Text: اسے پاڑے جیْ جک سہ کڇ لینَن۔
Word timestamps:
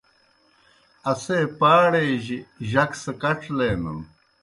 اسے 1.11 1.37
پاڑے 1.59 2.05
جیْ 2.25 2.37
جک 2.71 2.91
سہ 3.01 3.11
کڇ 3.21 3.39
لینَن۔ 3.57 3.99